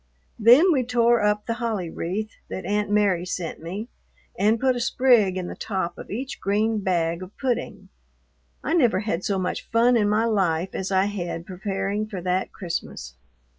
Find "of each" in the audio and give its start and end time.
5.95-6.41